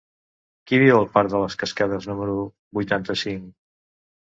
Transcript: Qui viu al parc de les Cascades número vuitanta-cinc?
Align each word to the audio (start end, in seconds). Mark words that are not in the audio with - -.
Qui 0.71 0.79
viu 0.83 0.99
al 1.01 1.05
parc 1.17 1.31
de 1.35 1.43
les 1.43 1.59
Cascades 1.65 2.09
número 2.13 2.39
vuitanta-cinc? 2.81 3.47